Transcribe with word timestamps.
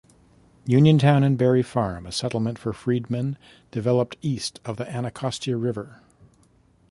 Uniontown 0.65 1.23
and 1.23 1.37
Barry 1.37 1.61
Farm, 1.61 2.07
a 2.07 2.11
settlement 2.11 2.57
for 2.57 2.73
freedmen, 2.73 3.37
developed 3.69 4.17
east 4.23 4.59
of 4.65 4.77
the 4.77 4.89
Anacostia 4.91 5.57
River. 5.57 6.01